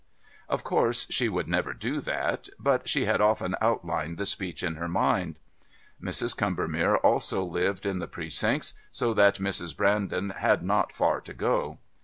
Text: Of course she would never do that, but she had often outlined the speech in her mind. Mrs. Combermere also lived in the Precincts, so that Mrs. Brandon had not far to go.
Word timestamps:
Of 0.49 0.63
course 0.63 1.05
she 1.11 1.29
would 1.29 1.47
never 1.47 1.75
do 1.75 2.01
that, 2.01 2.49
but 2.57 2.89
she 2.89 3.05
had 3.05 3.21
often 3.21 3.53
outlined 3.61 4.17
the 4.17 4.25
speech 4.25 4.63
in 4.63 4.73
her 4.77 4.87
mind. 4.87 5.39
Mrs. 6.01 6.35
Combermere 6.35 6.97
also 6.97 7.43
lived 7.43 7.85
in 7.85 7.99
the 7.99 8.07
Precincts, 8.07 8.73
so 8.89 9.13
that 9.13 9.35
Mrs. 9.35 9.77
Brandon 9.77 10.31
had 10.31 10.63
not 10.63 10.91
far 10.91 11.21
to 11.21 11.35
go. 11.35 11.77